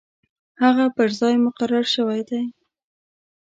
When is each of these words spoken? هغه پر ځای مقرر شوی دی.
هغه 0.61 0.85
پر 0.95 1.09
ځای 1.19 1.35
مقرر 1.45 1.85
شوی 1.95 2.21
دی. 2.29 2.43